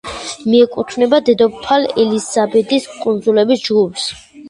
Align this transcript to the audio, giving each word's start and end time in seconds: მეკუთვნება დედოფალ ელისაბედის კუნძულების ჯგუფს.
მეკუთვნება 0.53 1.19
დედოფალ 1.27 1.87
ელისაბედის 2.07 2.91
კუნძულების 3.07 3.67
ჯგუფს. 3.71 4.13